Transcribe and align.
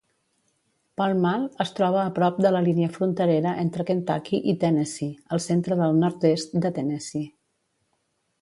Pall 0.99 1.11
Mall 1.25 1.43
es 1.65 1.73
troba 1.79 1.99
a 2.03 2.13
prop 2.15 2.39
de 2.45 2.51
la 2.55 2.63
línia 2.69 2.89
fronterera 2.95 3.53
entre 3.65 3.85
Kentucky 3.91 4.41
i 4.55 4.59
Tennessee 4.65 5.13
al 5.37 5.45
centre 5.49 5.79
del 5.83 6.01
nord-est 6.05 6.59
de 6.67 6.73
Tennessee. 6.81 7.29